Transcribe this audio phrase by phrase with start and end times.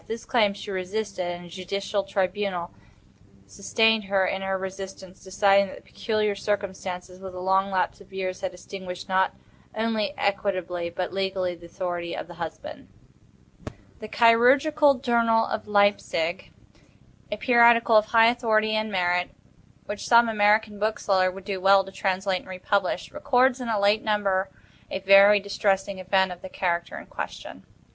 [0.07, 2.71] This claim she resisted, and a judicial tribunal
[3.45, 8.11] sustained her in her resistance, deciding that the peculiar circumstances, with the long lapse of
[8.11, 9.35] years, had extinguished, not
[9.75, 12.87] only equitably, but legally, the authority of the husband.
[13.99, 16.49] The "Chirurgical Journal" of Leipsic,
[17.31, 19.29] a periodical of high authority and merit,
[19.85, 24.03] which some American bookseller would do well to translate and republish, records in a late
[24.03, 24.49] number
[24.89, 27.67] a very distressing event of the character in question.